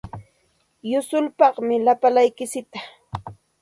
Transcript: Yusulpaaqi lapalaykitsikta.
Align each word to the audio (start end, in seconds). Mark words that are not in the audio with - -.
Yusulpaaqi 0.91 1.75
lapalaykitsikta. 1.85 2.79